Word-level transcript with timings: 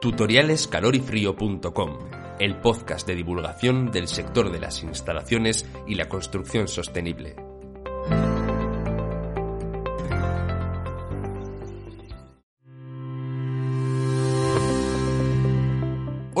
tutorialescalorifrío.com, 0.00 1.98
el 2.38 2.56
podcast 2.56 3.06
de 3.06 3.14
divulgación 3.14 3.90
del 3.90 4.08
sector 4.08 4.50
de 4.50 4.60
las 4.60 4.82
instalaciones 4.82 5.66
y 5.86 5.94
la 5.94 6.08
construcción 6.08 6.68
sostenible. 6.68 7.49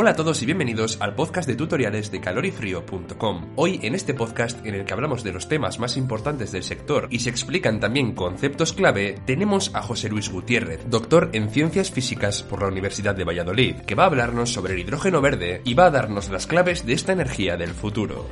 Hola 0.02 0.12
a 0.12 0.16
todos 0.16 0.40
y 0.40 0.46
bienvenidos 0.46 0.96
al 1.02 1.14
podcast 1.14 1.46
de 1.46 1.56
tutoriales 1.56 2.10
de 2.10 2.22
calorifrío.com. 2.22 3.52
Hoy 3.56 3.80
en 3.82 3.94
este 3.94 4.14
podcast 4.14 4.64
en 4.64 4.74
el 4.74 4.86
que 4.86 4.94
hablamos 4.94 5.22
de 5.22 5.30
los 5.30 5.46
temas 5.46 5.78
más 5.78 5.98
importantes 5.98 6.52
del 6.52 6.62
sector 6.62 7.06
y 7.10 7.18
se 7.18 7.28
explican 7.28 7.80
también 7.80 8.14
conceptos 8.14 8.72
clave, 8.72 9.20
tenemos 9.26 9.74
a 9.74 9.82
José 9.82 10.08
Luis 10.08 10.30
Gutiérrez, 10.30 10.88
doctor 10.88 11.28
en 11.34 11.50
Ciencias 11.50 11.90
Físicas 11.90 12.42
por 12.42 12.62
la 12.62 12.68
Universidad 12.68 13.14
de 13.14 13.24
Valladolid, 13.24 13.76
que 13.80 13.94
va 13.94 14.04
a 14.04 14.06
hablarnos 14.06 14.50
sobre 14.50 14.72
el 14.72 14.78
hidrógeno 14.78 15.20
verde 15.20 15.60
y 15.66 15.74
va 15.74 15.88
a 15.88 15.90
darnos 15.90 16.30
las 16.30 16.46
claves 16.46 16.86
de 16.86 16.94
esta 16.94 17.12
energía 17.12 17.58
del 17.58 17.74
futuro. 17.74 18.24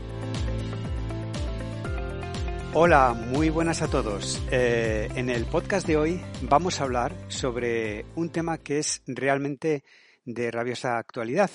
Hola, 2.73 3.13
muy 3.13 3.51
buenas 3.51 3.83
a 3.83 3.89
todos. 3.89 4.43
Eh, 4.51 5.11
en 5.17 5.29
el 5.29 5.45
podcast 5.45 5.87
de 5.87 5.99
hoy 5.99 6.23
vamos 6.41 6.81
a 6.81 6.85
hablar 6.85 7.13
sobre 7.29 8.07
un 8.15 8.31
tema 8.31 8.57
que 8.57 8.79
es 8.79 9.03
realmente 9.07 9.83
de 10.29 10.51
rabiosa 10.51 10.99
actualidad, 10.99 11.51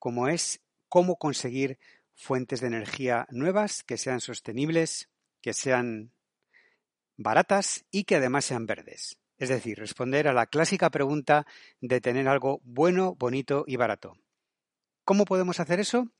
como 0.00 0.26
es 0.26 0.60
cómo 0.88 1.16
conseguir 1.16 1.78
fuentes 2.12 2.60
de 2.60 2.66
energía 2.66 3.26
nuevas 3.30 3.84
que 3.84 3.96
sean 3.96 4.20
sostenibles, 4.20 5.08
que 5.40 5.52
sean 5.52 6.12
baratas 7.16 7.84
y 7.92 8.02
que 8.02 8.16
además 8.16 8.44
sean 8.44 8.66
verdes. 8.66 9.18
Es 9.38 9.48
decir, 9.48 9.78
responder 9.78 10.26
a 10.26 10.32
la 10.32 10.46
clásica 10.46 10.90
pregunta 10.90 11.46
de 11.80 12.00
tener 12.00 12.26
algo 12.26 12.60
bueno, 12.64 13.14
bonito 13.14 13.64
y 13.66 13.76
barato. 13.76 14.14
¿Cómo 15.04 15.24
podemos 15.24 15.60
hacer 15.60 15.78
eso? 15.78 16.10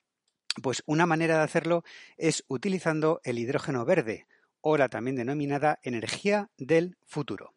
Pues 0.62 0.84
una 0.86 1.06
manera 1.06 1.38
de 1.38 1.42
hacerlo 1.44 1.82
es 2.16 2.44
utilizando 2.46 3.20
el 3.24 3.38
hidrógeno 3.40 3.84
verde, 3.84 4.28
o 4.60 4.76
la 4.76 4.88
también 4.88 5.16
denominada 5.16 5.80
energía 5.82 6.50
del 6.56 6.98
futuro. 7.04 7.55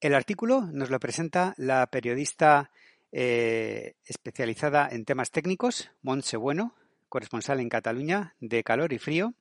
El 0.00 0.14
artículo 0.14 0.60
nos 0.72 0.90
lo 0.90 1.00
presenta 1.00 1.54
la 1.56 1.84
periodista 1.88 2.70
eh, 3.10 3.94
especializada 4.04 4.88
en 4.88 5.04
temas 5.04 5.32
técnicos, 5.32 5.90
Montse 6.02 6.36
Bueno, 6.36 6.76
corresponsal 7.08 7.58
en 7.58 7.68
Cataluña 7.68 8.36
de 8.38 8.62
Calor 8.62 8.92
y 8.92 8.98
Frío, 8.98 9.34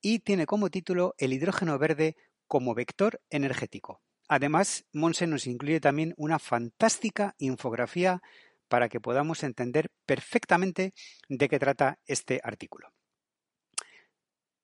y 0.00 0.20
tiene 0.20 0.46
como 0.46 0.70
título 0.70 1.14
El 1.18 1.34
hidrógeno 1.34 1.78
verde 1.78 2.16
como 2.46 2.74
vector 2.74 3.20
energético. 3.28 4.00
Además, 4.26 4.86
Monse 4.92 5.26
nos 5.26 5.46
incluye 5.46 5.80
también 5.80 6.14
una 6.16 6.38
fantástica 6.38 7.34
infografía 7.38 8.22
para 8.68 8.88
que 8.88 9.00
podamos 9.00 9.42
entender 9.42 9.90
perfectamente 10.06 10.94
de 11.28 11.48
qué 11.48 11.58
trata 11.58 11.98
este 12.06 12.40
artículo. 12.42 12.94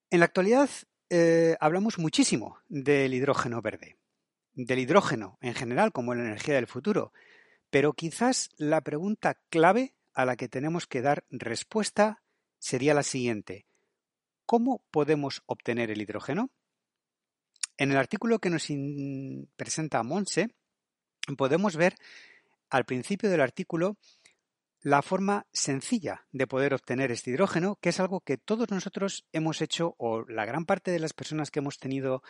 En 0.09 0.19
la 0.19 0.25
actualidad 0.25 0.69
eh, 1.11 1.57
hablamos 1.59 1.99
muchísimo 1.99 2.57
del 2.69 3.13
hidrógeno 3.13 3.61
verde 3.61 3.97
del 4.55 4.79
hidrógeno 4.79 5.37
en 5.41 5.53
general 5.53 5.91
como 5.91 6.15
la 6.15 6.23
energía 6.23 6.55
del 6.55 6.67
futuro, 6.67 7.13
pero 7.69 7.93
quizás 7.93 8.49
la 8.57 8.81
pregunta 8.81 9.37
clave 9.49 9.93
a 10.13 10.25
la 10.25 10.35
que 10.35 10.47
tenemos 10.47 10.87
que 10.87 11.01
dar 11.01 11.25
respuesta 11.29 12.23
sería 12.57 12.93
la 12.93 13.03
siguiente. 13.03 13.67
¿Cómo 14.45 14.83
podemos 14.91 15.43
obtener 15.45 15.91
el 15.91 16.01
hidrógeno? 16.01 16.49
En 17.77 17.91
el 17.91 17.97
artículo 17.97 18.39
que 18.39 18.49
nos 18.49 18.67
presenta 19.57 20.03
Monse, 20.03 20.49
podemos 21.37 21.75
ver 21.75 21.95
al 22.69 22.85
principio 22.85 23.29
del 23.29 23.41
artículo 23.41 23.97
la 24.81 25.01
forma 25.01 25.47
sencilla 25.51 26.27
de 26.31 26.45
poder 26.45 26.73
obtener 26.73 27.11
este 27.11 27.31
hidrógeno, 27.31 27.77
que 27.81 27.89
es 27.89 27.99
algo 27.99 28.21
que 28.21 28.37
todos 28.37 28.69
nosotros 28.69 29.25
hemos 29.33 29.61
hecho, 29.61 29.95
o 29.97 30.21
la 30.29 30.45
gran 30.45 30.65
parte 30.65 30.91
de 30.91 30.99
las 30.99 31.13
personas 31.13 31.49
que 31.49 31.59
hemos 31.59 31.79
tenido 31.79 32.21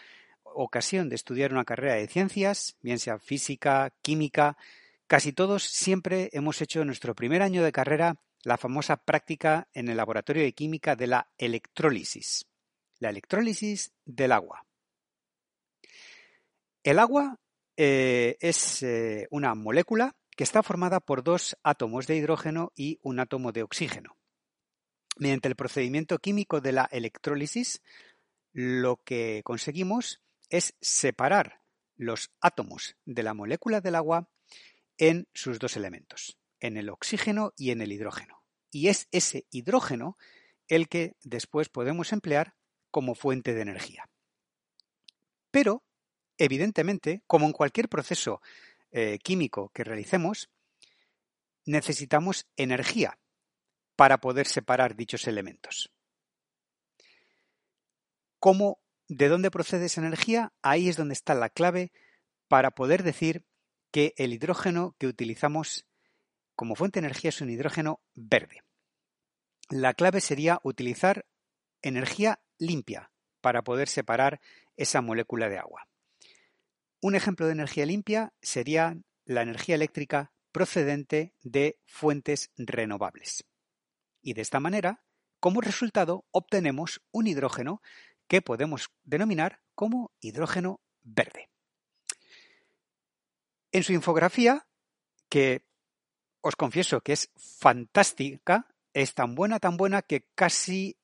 ocasión 0.55 1.09
de 1.09 1.16
estudiar 1.16 1.51
una 1.51 1.66
carrera 1.66 1.95
de 1.95 2.07
ciencias, 2.07 2.77
bien 2.81 2.99
sea 2.99 3.19
física, 3.19 3.93
química, 4.01 4.57
casi 5.07 5.33
todos 5.33 5.63
siempre 5.63 6.29
hemos 6.33 6.61
hecho 6.61 6.81
en 6.81 6.88
nuestro 6.88 7.13
primer 7.16 7.41
año 7.41 7.63
de 7.63 7.71
carrera 7.71 8.16
la 8.43 8.57
famosa 8.57 8.97
práctica 8.97 9.67
en 9.73 9.89
el 9.89 9.97
laboratorio 9.97 10.43
de 10.43 10.53
química 10.53 10.95
de 10.95 11.07
la 11.07 11.29
electrólisis, 11.38 12.45
la 12.99 13.09
electrólisis 13.09 13.91
del 14.05 14.31
agua. 14.31 14.66
El 16.83 16.99
agua 16.99 17.39
eh, 17.77 18.37
es 18.39 18.83
eh, 18.83 19.27
una 19.31 19.55
molécula 19.55 20.16
que 20.35 20.43
está 20.43 20.61
formada 20.61 20.99
por 20.99 21.23
dos 21.23 21.57
átomos 21.63 22.07
de 22.07 22.17
hidrógeno 22.17 22.72
y 22.75 22.99
un 23.01 23.19
átomo 23.19 23.51
de 23.51 23.63
oxígeno. 23.63 24.16
Mediante 25.17 25.47
el 25.47 25.55
procedimiento 25.55 26.19
químico 26.19 26.61
de 26.61 26.73
la 26.73 26.87
electrólisis, 26.91 27.81
lo 28.53 28.97
que 28.97 29.41
conseguimos 29.43 30.22
es 30.50 30.75
separar 30.81 31.61
los 31.95 32.31
átomos 32.41 32.97
de 33.06 33.23
la 33.23 33.33
molécula 33.33 33.81
del 33.81 33.95
agua 33.95 34.29
en 34.97 35.28
sus 35.33 35.59
dos 35.59 35.75
elementos, 35.75 36.38
en 36.59 36.78
el 36.78 36.89
oxígeno 36.89 37.53
y 37.57 37.72
en 37.72 37.81
el 37.81 37.91
hidrógeno. 37.91 38.44
Y 38.72 38.88
es 38.88 39.07
ese 39.11 39.45
hidrógeno 39.51 40.17
el 40.67 40.89
que 40.89 41.16
después 41.23 41.69
podemos 41.69 42.11
emplear 42.11 42.55
como 42.91 43.16
fuente 43.16 43.53
de 43.53 43.61
energía. 43.61 44.09
Pero, 45.51 45.84
evidentemente, 46.38 47.23
como 47.28 47.45
en 47.45 47.53
cualquier 47.53 47.88
proceso 47.88 48.41
eh, 48.91 49.19
químico 49.19 49.69
que 49.73 49.84
realicemos, 49.84 50.50
necesitamos 51.66 52.47
energía 52.55 53.19
para 53.95 54.19
poder 54.19 54.47
separar 54.47 54.95
dichos 54.95 55.28
elementos. 55.28 55.91
¿Cómo 58.39 58.79
de 59.07 59.29
dónde 59.29 59.51
procede 59.51 59.85
esa 59.85 60.01
energía, 60.01 60.53
ahí 60.61 60.89
es 60.89 60.97
donde 60.97 61.13
está 61.13 61.33
la 61.33 61.49
clave 61.49 61.91
para 62.47 62.71
poder 62.71 63.03
decir 63.03 63.45
que 63.91 64.13
el 64.17 64.33
hidrógeno 64.33 64.95
que 64.97 65.07
utilizamos 65.07 65.85
como 66.55 66.75
fuente 66.75 66.99
de 66.99 67.07
energía 67.07 67.29
es 67.29 67.41
un 67.41 67.49
hidrógeno 67.49 68.01
verde. 68.13 68.61
La 69.69 69.93
clave 69.93 70.21
sería 70.21 70.59
utilizar 70.63 71.25
energía 71.81 72.39
limpia 72.57 73.11
para 73.41 73.63
poder 73.63 73.88
separar 73.88 74.41
esa 74.77 75.01
molécula 75.01 75.49
de 75.49 75.57
agua. 75.57 75.87
Un 77.01 77.16
ejemplo 77.16 77.45
de 77.45 77.53
energía 77.53 77.85
limpia 77.85 78.33
sería 78.41 78.97
la 79.25 79.41
energía 79.41 79.75
eléctrica 79.75 80.31
procedente 80.51 81.33
de 81.41 81.79
fuentes 81.85 82.51
renovables. 82.57 83.45
Y 84.22 84.33
de 84.33 84.41
esta 84.41 84.59
manera, 84.59 85.03
como 85.39 85.61
resultado, 85.61 86.25
obtenemos 86.31 87.01
un 87.11 87.27
hidrógeno 87.27 87.81
que 88.28 88.41
podemos 88.41 88.90
denominar 89.03 89.62
como 89.74 90.12
hidrógeno 90.19 90.81
verde. 91.03 91.50
En 93.72 93.84
su 93.84 93.94
infografía, 93.94 94.66
que 95.30 95.66
os 96.41 96.56
confieso 96.56 97.02
que 97.02 97.14
es 97.14 97.31
fantástica, 97.35 98.68
es 98.94 99.14
tan 99.14 99.35
buena, 99.35 99.59
tan 99.59 99.78
buena 99.78 100.02
que 100.02 100.28
casi 100.35 100.97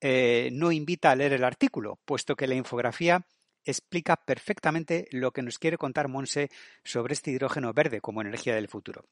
eh, 0.00 0.48
no 0.52 0.72
invita 0.72 1.10
a 1.10 1.16
leer 1.16 1.34
el 1.34 1.44
artículo, 1.44 2.00
puesto 2.04 2.36
que 2.36 2.46
la 2.46 2.54
infografía 2.54 3.26
explica 3.64 4.16
perfectamente 4.16 5.08
lo 5.10 5.32
que 5.32 5.42
nos 5.42 5.58
quiere 5.58 5.76
contar 5.76 6.08
Monse 6.08 6.50
sobre 6.84 7.14
este 7.14 7.32
hidrógeno 7.32 7.72
verde 7.72 8.00
como 8.00 8.20
energía 8.20 8.54
del 8.54 8.68
futuro. 8.68 9.04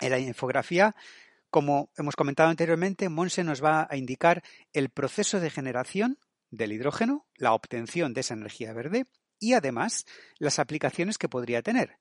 En 0.00 0.10
la 0.10 0.18
infografía, 0.18 0.94
como 1.50 1.90
hemos 1.96 2.16
comentado 2.16 2.50
anteriormente, 2.50 3.08
Monse 3.08 3.44
nos 3.44 3.64
va 3.64 3.86
a 3.88 3.96
indicar 3.96 4.42
el 4.72 4.90
proceso 4.90 5.40
de 5.40 5.50
generación 5.50 6.18
del 6.56 6.72
hidrógeno, 6.72 7.26
la 7.36 7.52
obtención 7.52 8.14
de 8.14 8.20
esa 8.20 8.34
energía 8.34 8.72
verde 8.72 9.06
y 9.38 9.52
además 9.52 10.06
las 10.38 10.58
aplicaciones 10.58 11.18
que 11.18 11.28
podría 11.28 11.62
tener, 11.62 11.98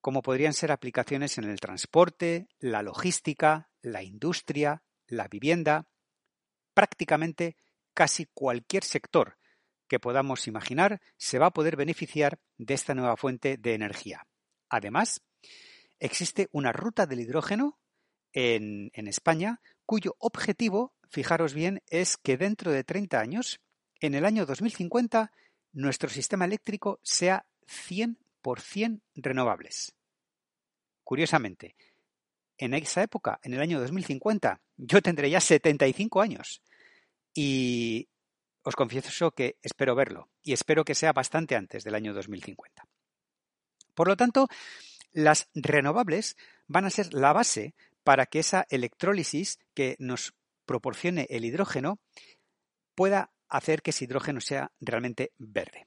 como 0.00 0.22
podrían 0.22 0.54
ser 0.54 0.72
aplicaciones 0.72 1.38
en 1.38 1.44
el 1.44 1.60
transporte, 1.60 2.48
la 2.58 2.82
logística, 2.82 3.70
la 3.82 4.02
industria, 4.02 4.82
la 5.06 5.28
vivienda, 5.28 5.88
prácticamente 6.74 7.56
casi 7.94 8.26
cualquier 8.32 8.84
sector 8.84 9.36
que 9.88 9.98
podamos 9.98 10.46
imaginar 10.46 11.00
se 11.16 11.38
va 11.38 11.46
a 11.46 11.52
poder 11.52 11.76
beneficiar 11.76 12.38
de 12.56 12.74
esta 12.74 12.94
nueva 12.94 13.16
fuente 13.16 13.56
de 13.56 13.74
energía. 13.74 14.26
Además, 14.68 15.20
existe 15.98 16.48
una 16.52 16.72
ruta 16.72 17.06
del 17.06 17.20
hidrógeno 17.20 17.78
en, 18.32 18.90
España 18.94 19.60
cuyo 19.84 20.14
objetivo, 20.18 20.94
fijaros 21.08 21.54
bien, 21.54 21.82
es 21.88 22.16
que 22.16 22.36
dentro 22.36 22.70
de 22.70 22.84
30 22.84 23.18
años 23.18 23.60
en 24.00 24.14
el 24.14 24.24
año 24.24 24.46
2050 24.46 25.32
nuestro 25.72 26.08
sistema 26.10 26.44
eléctrico 26.44 26.98
sea 27.02 27.46
100% 27.66 29.02
renovables. 29.14 29.94
Curiosamente, 31.04 31.76
en 32.58 32.74
esa 32.74 33.02
época, 33.02 33.40
en 33.42 33.54
el 33.54 33.60
año 33.60 33.80
2050, 33.80 34.60
yo 34.76 35.02
tendré 35.02 35.30
ya 35.30 35.40
75 35.40 36.20
años 36.20 36.62
y 37.34 38.08
os 38.62 38.76
confieso 38.76 39.30
que 39.30 39.56
espero 39.62 39.94
verlo 39.94 40.28
y 40.42 40.52
espero 40.52 40.84
que 40.84 40.94
sea 40.94 41.12
bastante 41.12 41.56
antes 41.56 41.84
del 41.84 41.94
año 41.94 42.12
2050. 42.12 42.84
Por 43.94 44.08
lo 44.08 44.16
tanto, 44.16 44.48
Las 45.12 45.48
renovables 45.54 46.36
van 46.68 46.84
a 46.84 46.90
ser 46.90 47.12
la 47.12 47.32
base 47.32 47.74
para 48.04 48.26
que 48.26 48.38
esa 48.38 48.66
electrólisis 48.70 49.58
que 49.74 49.96
nos 49.98 50.34
proporcione 50.66 51.26
el 51.30 51.44
hidrógeno 51.44 51.98
pueda 52.94 53.32
hacer 53.50 53.82
que 53.82 53.90
ese 53.90 54.04
hidrógeno 54.04 54.40
sea 54.40 54.72
realmente 54.80 55.32
verde. 55.38 55.86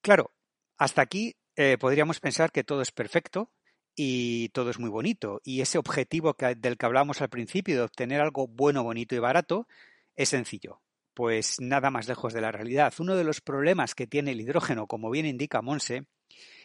Claro, 0.00 0.32
hasta 0.78 1.02
aquí 1.02 1.36
eh, 1.54 1.76
podríamos 1.78 2.18
pensar 2.18 2.50
que 2.50 2.64
todo 2.64 2.82
es 2.82 2.90
perfecto 2.90 3.52
y 3.94 4.48
todo 4.48 4.70
es 4.70 4.78
muy 4.78 4.90
bonito. 4.90 5.40
Y 5.44 5.60
ese 5.60 5.78
objetivo 5.78 6.34
del 6.56 6.76
que 6.76 6.86
hablábamos 6.86 7.20
al 7.20 7.28
principio 7.28 7.76
de 7.76 7.82
obtener 7.82 8.20
algo 8.20 8.48
bueno, 8.48 8.82
bonito 8.82 9.14
y 9.14 9.18
barato 9.18 9.68
es 10.16 10.30
sencillo. 10.30 10.80
Pues 11.14 11.60
nada 11.60 11.90
más 11.90 12.08
lejos 12.08 12.32
de 12.32 12.40
la 12.40 12.50
realidad. 12.50 12.92
Uno 12.98 13.16
de 13.16 13.24
los 13.24 13.40
problemas 13.40 13.94
que 13.94 14.06
tiene 14.06 14.32
el 14.32 14.40
hidrógeno, 14.40 14.86
como 14.86 15.10
bien 15.10 15.26
indica 15.26 15.60
Monse, 15.60 16.06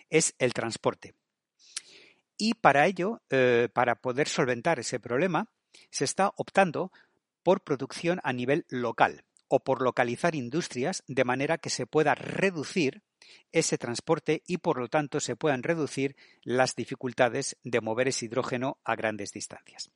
es 0.10 0.34
el 0.40 0.54
transporte. 0.54 1.16
Y 2.38 2.54
para 2.54 2.86
ello, 2.86 3.22
eh, 3.30 3.68
para 3.74 4.00
poder 4.00 4.30
solventar 4.30 4.80
ese 4.80 5.00
problema, 5.00 5.50
se 5.92 6.06
está 6.06 6.32
optando 6.38 6.92
por 7.44 7.62
producción 7.62 8.22
a 8.24 8.32
nivel 8.32 8.66
local 8.70 9.27
o 9.48 9.60
por 9.60 9.82
localizar 9.82 10.36
industrias 10.36 11.04
de 11.08 11.24
manera 11.24 11.58
que 11.58 11.70
se 11.70 11.86
pueda 11.86 12.16
reducir 12.16 13.02
ese 13.52 13.78
transporte 13.78 14.44
y 14.46 14.58
por 14.58 14.80
lo 14.80 14.88
tanto 14.88 15.20
se 15.20 15.36
puedan 15.36 15.64
reducir 15.64 16.16
las 16.44 16.76
dificultades 16.76 17.58
de 17.64 17.82
mover 17.82 18.08
ese 18.10 18.26
hidrógeno 18.26 18.78
a 18.84 18.96
grandes 18.96 19.32
distancias. 19.32 19.92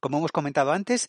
Como 0.00 0.18
hemos 0.18 0.32
comentado 0.32 0.72
antes, 0.72 1.08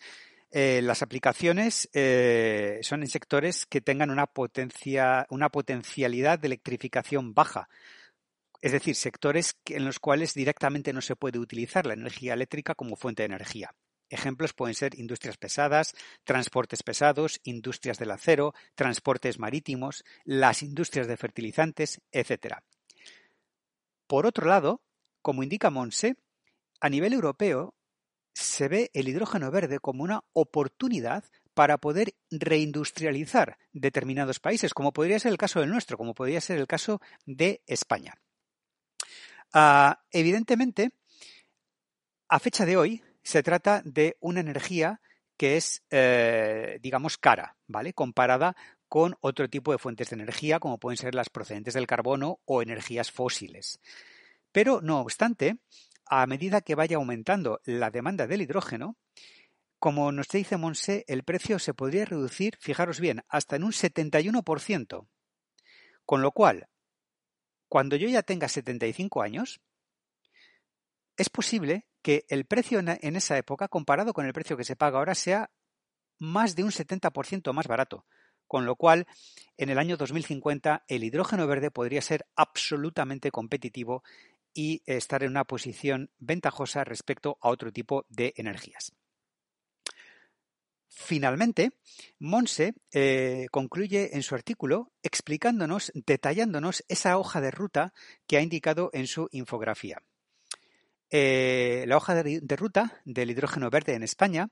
eh, 0.51 0.81
las 0.81 1.01
aplicaciones 1.01 1.89
eh, 1.93 2.79
son 2.81 3.01
en 3.01 3.09
sectores 3.09 3.65
que 3.65 3.81
tengan 3.81 4.09
una, 4.09 4.27
potencia, 4.27 5.25
una 5.29 5.49
potencialidad 5.49 6.39
de 6.39 6.47
electrificación 6.47 7.33
baja, 7.33 7.67
es 8.61 8.71
decir, 8.71 8.95
sectores 8.95 9.57
en 9.65 9.85
los 9.85 9.99
cuales 9.99 10.33
directamente 10.33 10.93
no 10.93 11.01
se 11.01 11.15
puede 11.15 11.39
utilizar 11.39 11.85
la 11.85 11.93
energía 11.93 12.33
eléctrica 12.33 12.73
como 12.73 12.95
fuente 12.95 13.23
de 13.23 13.27
energía. 13.27 13.75
Ejemplos 14.15 14.53
pueden 14.53 14.75
ser 14.75 14.97
industrias 14.97 15.37
pesadas, 15.37 15.93
transportes 16.23 16.83
pesados, 16.83 17.39
industrias 17.43 17.99
del 17.99 18.11
acero, 18.11 18.53
transportes 18.73 19.39
marítimos, 19.39 20.03
las 20.23 20.63
industrias 20.63 21.07
de 21.07 21.17
fertilizantes, 21.17 22.01
etc. 22.11 22.55
Por 24.07 24.25
otro 24.25 24.47
lado, 24.47 24.81
como 25.21 25.43
indica 25.43 25.69
Monse, 25.69 26.15
a 26.79 26.89
nivel 26.89 27.13
europeo 27.13 27.75
se 28.33 28.67
ve 28.67 28.89
el 28.93 29.07
hidrógeno 29.07 29.51
verde 29.51 29.79
como 29.79 30.03
una 30.03 30.23
oportunidad 30.33 31.23
para 31.53 31.77
poder 31.77 32.15
reindustrializar 32.31 33.57
determinados 33.71 34.39
países, 34.39 34.73
como 34.73 34.91
podría 34.93 35.19
ser 35.19 35.31
el 35.31 35.37
caso 35.37 35.59
del 35.59 35.69
nuestro, 35.69 35.97
como 35.97 36.13
podría 36.13 36.41
ser 36.41 36.57
el 36.57 36.67
caso 36.67 37.01
de 37.25 37.61
España. 37.65 38.13
Ah, 39.53 40.03
evidentemente, 40.11 40.91
a 42.27 42.39
fecha 42.39 42.65
de 42.65 42.75
hoy, 42.75 43.03
se 43.25 43.41
trata 43.41 43.81
de 43.83 44.17
una 44.19 44.39
energía 44.39 45.01
que 45.35 45.57
es, 45.57 45.83
eh, 45.89 46.77
digamos, 46.81 47.17
cara, 47.17 47.57
¿vale? 47.67 47.91
Comparada 47.93 48.55
con 48.87 49.17
otro 49.19 49.49
tipo 49.49 49.71
de 49.71 49.79
fuentes 49.79 50.11
de 50.11 50.15
energía, 50.15 50.59
como 50.59 50.77
pueden 50.77 50.97
ser 50.97 51.15
las 51.15 51.29
procedentes 51.31 51.73
del 51.73 51.87
carbono 51.87 52.39
o 52.45 52.61
energías 52.61 53.11
fósiles. 53.11 53.79
Pero, 54.51 54.79
no 54.79 55.01
obstante, 55.01 55.57
a 56.05 56.25
medida 56.27 56.61
que 56.61 56.75
vaya 56.75 56.97
aumentando 56.97 57.59
la 57.65 57.89
demanda 57.89 58.27
del 58.27 58.43
hidrógeno, 58.43 58.95
como 59.79 60.11
nos 60.11 60.27
dice 60.29 60.57
Monse, 60.57 61.03
el 61.07 61.23
precio 61.23 61.57
se 61.57 61.73
podría 61.73 62.05
reducir, 62.05 62.55
fijaros 62.59 62.99
bien, 62.99 63.23
hasta 63.27 63.55
en 63.55 63.63
un 63.63 63.71
71%. 63.71 65.07
Con 66.05 66.21
lo 66.21 66.31
cual, 66.31 66.69
cuando 67.67 67.95
yo 67.95 68.07
ya 68.07 68.21
tenga 68.21 68.47
75 68.47 69.23
años, 69.23 69.61
es 71.17 71.29
posible 71.29 71.87
que 72.05 72.23
el 72.29 72.45
precio 72.45 72.77
en 72.77 73.15
esa 73.15 73.35
época, 73.35 73.67
comparado 73.67 74.13
con 74.13 74.27
el 74.27 74.33
precio 74.33 74.55
que 74.55 74.63
se 74.63 74.75
paga 74.75 74.99
ahora, 74.99 75.15
sea 75.15 75.49
más 76.19 76.55
de 76.55 76.63
un 76.63 76.69
70% 76.69 77.51
más 77.51 77.65
barato. 77.65 78.05
Con 78.45 78.67
lo 78.67 78.75
cual, 78.75 79.07
en 79.57 79.71
el 79.71 79.79
año 79.79 79.97
2050, 79.97 80.85
el 80.87 81.03
hidrógeno 81.03 81.47
verde 81.47 81.71
podría 81.71 82.03
ser 82.03 82.27
absolutamente 82.35 83.31
competitivo 83.31 84.03
y 84.53 84.83
estar 84.85 85.23
en 85.23 85.31
una 85.31 85.45
posición 85.45 86.11
ventajosa 86.19 86.83
respecto 86.83 87.39
a 87.41 87.49
otro 87.49 87.73
tipo 87.73 88.05
de 88.07 88.35
energías. 88.37 88.93
Finalmente, 90.87 91.71
Monse 92.19 92.75
eh, 92.91 93.47
concluye 93.49 94.15
en 94.15 94.21
su 94.21 94.35
artículo 94.35 94.91
explicándonos, 95.01 95.91
detallándonos 95.95 96.85
esa 96.87 97.17
hoja 97.17 97.41
de 97.41 97.49
ruta 97.49 97.93
que 98.27 98.37
ha 98.37 98.41
indicado 98.41 98.91
en 98.93 99.07
su 99.07 99.27
infografía. 99.31 100.03
Eh, 101.09 101.85
la 101.87 101.97
hoja 101.97 102.23
de, 102.23 102.55
ruta 102.55 103.01
del 103.05 103.31
hidrógeno 103.31 103.69
verde 103.69 103.93
en 103.93 104.03
España 104.03 104.49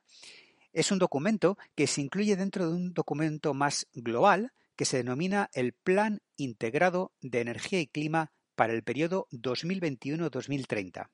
es 0.72 0.92
un 0.92 1.00
documento 1.00 1.58
que 1.76 1.88
se 1.88 2.02
incluye 2.02 2.36
dentro 2.36 2.68
de 2.68 2.76
un 2.76 2.94
documento 2.94 3.54
más 3.54 3.88
global 3.94 4.54
que 4.76 4.86
se 4.86 4.98
denomina 4.98 5.50
el 5.54 5.74
Plan 5.74 6.22
Integrado 6.36 7.12
de 7.22 7.42
Energía 7.42 7.80
y 7.80 7.88
Clima 7.88 8.32
para 8.56 8.74
el 8.74 8.84
periodo 8.84 9.28
2021-2030. 9.32 11.10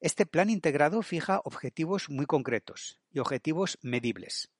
Este 0.00 0.24
plan 0.24 0.48
integrado 0.48 1.02
fija 1.02 1.42
objetivos 1.44 2.08
muy 2.08 2.24
concretos 2.24 2.98
y 3.10 3.18
objetivos 3.18 3.78
medibles. 3.82 4.50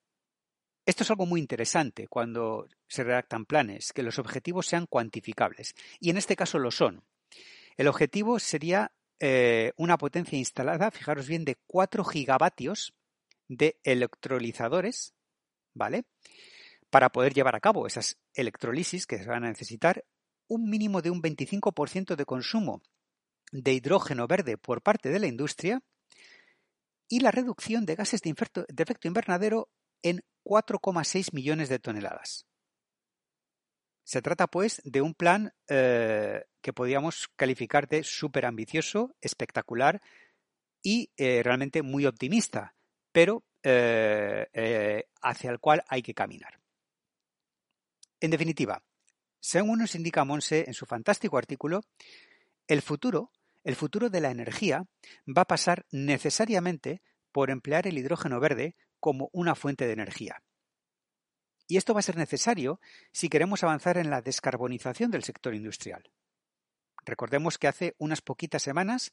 Esto 0.85 1.03
es 1.03 1.11
algo 1.11 1.25
muy 1.25 1.41
interesante 1.41 2.09
cuando 2.09 2.69
se 2.89 3.05
redactan 3.05 3.47
planes, 3.47 3.93
que 3.93 4.03
los 4.03 4.19
objetivos 4.19 4.67
sean 4.67 4.87
cuantificables, 4.87 5.75
y 5.99 6.11
en 6.11 6.19
este 6.19 6.37
caso 6.37 6.59
lo 6.59 6.71
son. 6.71 7.05
El 7.77 7.89
objetivo 7.89 8.39
sería 8.39 8.93
eh, 9.21 9.73
una 9.77 9.99
potencia 9.99 10.39
instalada, 10.39 10.91
fijaros 10.91 11.29
bien, 11.29 11.45
de 11.45 11.57
4 11.67 12.05
gigavatios 12.05 12.95
de 13.49 13.79
electrolizadores, 13.85 15.15
¿vale? 15.75 16.05
Para 16.89 17.11
poder 17.11 17.35
llevar 17.35 17.55
a 17.55 17.61
cabo 17.61 17.87
esas 17.87 18.19
electrolisis 18.35 19.07
que 19.07 19.19
se 19.19 19.27
van 19.27 19.45
a 19.45 19.49
necesitar, 19.49 20.05
un 20.49 20.69
mínimo 20.69 21.03
de 21.03 21.11
un 21.11 21.23
25% 21.23 22.17
de 22.17 22.25
consumo 22.25 22.83
de 23.53 23.73
hidrógeno 23.73 24.27
verde 24.27 24.57
por 24.57 24.83
parte 24.83 25.11
de 25.11 25.19
la 25.19 25.27
industria 25.27 25.83
y 27.09 27.21
la 27.21 27.31
reducción 27.31 27.87
de 27.87 27.97
gases 27.97 28.23
de, 28.23 28.31
efecto 28.31 29.09
invernadero 29.09 29.69
en 30.03 30.23
4,6 30.45 31.33
millones 31.33 31.69
de 31.69 31.79
toneladas. 31.79 32.47
Se 34.11 34.23
trata, 34.23 34.49
pues, 34.49 34.83
de 34.85 35.03
un 35.03 35.15
plan 35.15 35.55
eh, 35.69 36.43
que 36.61 36.73
podríamos 36.73 37.29
calificar 37.37 37.87
de 37.87 38.03
súper 38.03 38.45
ambicioso, 38.45 39.15
espectacular 39.21 40.03
y 40.83 41.13
eh, 41.17 41.43
realmente 41.45 41.83
muy 41.83 42.07
optimista, 42.07 42.75
pero 43.13 43.45
eh, 43.63 45.05
hacia 45.23 45.53
el 45.53 45.61
cual 45.61 45.85
hay 45.87 46.03
que 46.03 46.13
caminar. 46.13 46.59
En 48.19 48.33
definitiva, 48.33 48.83
según 49.39 49.79
nos 49.79 49.95
indica 49.95 50.25
Monse 50.25 50.65
en 50.67 50.75
su 50.75 50.87
fantástico 50.87 51.39
artículo, 51.39 51.83
el 52.67 52.83
futuro, 52.83 53.31
el 53.63 53.77
futuro 53.77 54.11
de 54.11 54.23
la 54.23 54.33
energía 54.33 54.87
va 55.29 55.43
a 55.43 55.53
pasar 55.55 55.87
necesariamente 55.93 57.01
por 57.31 57.49
emplear 57.49 57.87
el 57.87 57.97
hidrógeno 57.97 58.41
verde 58.41 58.75
como 58.99 59.31
una 59.33 59.55
fuente 59.55 59.87
de 59.87 59.93
energía. 59.93 60.43
Y 61.71 61.77
esto 61.77 61.95
va 61.95 62.01
a 62.01 62.03
ser 62.03 62.17
necesario 62.17 62.81
si 63.13 63.29
queremos 63.29 63.63
avanzar 63.63 63.97
en 63.97 64.11
la 64.11 64.23
descarbonización 64.23 65.13
del 65.13 65.23
sector 65.23 65.55
industrial. 65.55 66.03
Recordemos 67.07 67.59
que 67.59 67.69
hace 67.69 67.95
unas 67.99 68.23
poquitas 68.23 68.61
semanas 68.61 69.13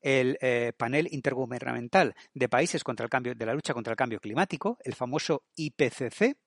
el 0.00 0.38
eh, 0.40 0.72
panel 0.74 1.08
intergubernamental 1.10 2.14
de 2.32 2.48
países 2.48 2.82
contra 2.82 3.04
el 3.04 3.10
cambio, 3.10 3.34
de 3.34 3.44
la 3.44 3.52
lucha 3.52 3.74
contra 3.74 3.90
el 3.90 3.98
cambio 3.98 4.20
climático, 4.20 4.78
el 4.84 4.94
famoso 4.94 5.44
IPCC, 5.54 6.38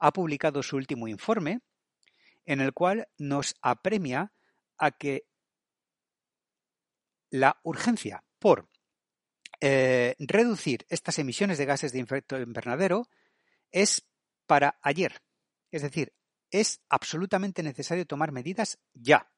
ha 0.00 0.12
publicado 0.12 0.60
su 0.64 0.74
último 0.74 1.06
informe 1.06 1.60
en 2.44 2.60
el 2.60 2.72
cual 2.72 3.06
nos 3.16 3.54
apremia 3.62 4.32
a 4.76 4.90
que 4.90 5.28
la 7.30 7.60
urgencia 7.62 8.24
por 8.40 8.68
eh, 9.60 10.16
reducir 10.18 10.84
estas 10.88 11.20
emisiones 11.20 11.58
de 11.58 11.64
gases 11.64 11.92
de 11.92 12.00
efecto 12.00 12.40
invernadero 12.40 13.08
es 13.70 14.04
para 14.46 14.78
ayer. 14.82 15.22
Es 15.70 15.82
decir, 15.82 16.12
es 16.50 16.80
absolutamente 16.88 17.62
necesario 17.62 18.06
tomar 18.06 18.32
medidas 18.32 18.78
ya. 18.94 19.30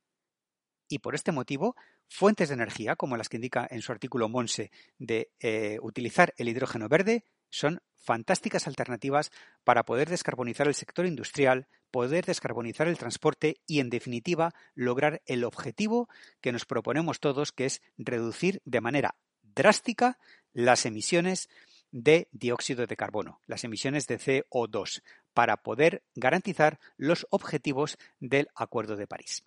Y 0.89 1.01
por 1.01 1.15
este 1.15 1.33
motivo, 1.33 1.77
fuentes 2.07 2.49
de 2.49 2.55
energía, 2.55 2.97
como 2.97 3.17
las 3.17 3.29
que 3.29 3.37
indica 3.37 3.67
en 3.71 3.83
su 3.83 3.93
artículo 3.93 4.29
Monse, 4.29 4.71
de 4.99 5.31
eh, 5.41 5.79
utilizar 5.83 6.35
el 6.37 6.49
hidrógeno 6.49 6.89
verde, 6.89 7.25
son 7.51 7.81
fantásticas 7.95 8.67
alternativas 8.67 9.31
para 9.65 9.85
poder 9.85 10.09
descarbonizar 10.09 10.67
el 10.67 10.75
sector 10.75 11.07
industrial, 11.07 11.67
poder 11.91 12.25
descarbonizar 12.25 12.89
el 12.89 12.99
transporte 12.99 13.61
y, 13.67 13.81
en 13.81 13.91
definitiva, 13.91 14.55
lograr 14.75 15.23
el 15.27 15.45
objetivo 15.45 16.09
que 16.41 16.53
nos 16.53 16.65
proponemos 16.65 17.21
todos, 17.21 17.53
que 17.53 17.67
es 17.67 17.83
reducir 17.97 18.63
de 18.65 18.81
manera 18.81 19.17
drástica 19.43 20.19
las 20.53 20.87
emisiones 20.87 21.49
de 21.91 22.29
dióxido 22.33 22.87
de 22.87 22.97
carbono, 22.97 23.41
las 23.47 23.65
emisiones 23.65 24.07
de 24.07 24.19
CO2, 24.19 25.03
para 25.35 25.59
poder 25.59 26.03
garantizar 26.15 26.79
los 26.97 27.27
objetivos 27.31 27.99
del 28.21 28.49
Acuerdo 28.55 28.97
de 28.97 29.07
París. 29.07 29.45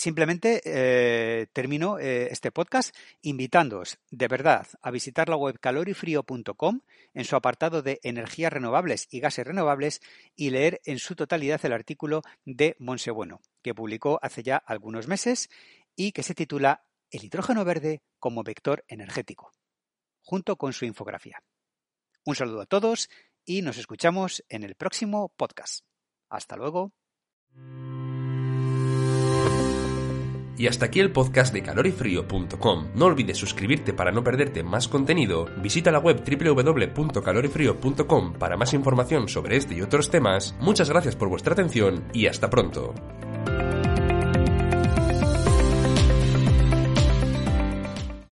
Simplemente 0.00 0.62
eh, 0.64 1.48
termino 1.52 1.98
eh, 1.98 2.28
este 2.30 2.50
podcast 2.50 2.96
invitándoos 3.20 3.98
de 4.10 4.28
verdad 4.28 4.66
a 4.80 4.90
visitar 4.90 5.28
la 5.28 5.36
web 5.36 5.58
calorifrío.com 5.60 6.80
en 7.12 7.24
su 7.24 7.36
apartado 7.36 7.82
de 7.82 8.00
energías 8.02 8.50
renovables 8.50 9.08
y 9.10 9.20
gases 9.20 9.46
renovables 9.46 10.00
y 10.36 10.50
leer 10.50 10.80
en 10.84 10.98
su 10.98 11.16
totalidad 11.16 11.60
el 11.66 11.74
artículo 11.74 12.22
de 12.46 12.76
Monse 12.78 13.10
Bueno, 13.10 13.42
que 13.62 13.74
publicó 13.74 14.18
hace 14.22 14.42
ya 14.42 14.56
algunos 14.56 15.06
meses 15.06 15.50
y 15.96 16.12
que 16.12 16.22
se 16.22 16.34
titula 16.34 16.86
El 17.10 17.24
hidrógeno 17.24 17.64
verde 17.66 18.00
como 18.18 18.42
vector 18.42 18.84
energético, 18.88 19.52
junto 20.30 20.54
con 20.54 20.72
su 20.72 20.84
infografía. 20.84 21.42
Un 22.24 22.36
saludo 22.36 22.60
a 22.60 22.66
todos 22.66 23.08
y 23.44 23.62
nos 23.62 23.78
escuchamos 23.78 24.44
en 24.48 24.62
el 24.62 24.76
próximo 24.76 25.32
podcast. 25.36 25.80
Hasta 26.28 26.54
luego. 26.54 26.92
Y 30.56 30.68
hasta 30.68 30.86
aquí 30.86 31.00
el 31.00 31.10
podcast 31.10 31.52
de 31.52 31.64
calorifrío.com. 31.64 32.92
No 32.94 33.06
olvides 33.06 33.38
suscribirte 33.38 33.92
para 33.92 34.12
no 34.12 34.22
perderte 34.22 34.62
más 34.62 34.86
contenido. 34.86 35.46
Visita 35.62 35.90
la 35.90 35.98
web 35.98 36.22
www.calorifrío.com 36.22 38.34
para 38.34 38.56
más 38.56 38.72
información 38.72 39.26
sobre 39.26 39.56
este 39.56 39.74
y 39.74 39.82
otros 39.82 40.10
temas. 40.10 40.54
Muchas 40.60 40.90
gracias 40.90 41.16
por 41.16 41.28
vuestra 41.28 41.54
atención 41.54 42.04
y 42.12 42.28
hasta 42.28 42.50
pronto. 42.50 42.94